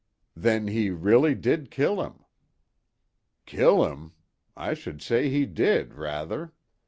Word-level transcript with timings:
"Then 0.35 0.65
he 0.67 0.89
really 0.89 1.35
did 1.35 1.69
kill 1.69 2.01
him." 2.01 2.25
"Kill 3.45 3.85
'im? 3.85 4.13
I 4.57 4.73
should 4.73 4.99
say 4.99 5.29
he 5.29 5.45
did, 5.45 5.93
rather. 5.93 6.53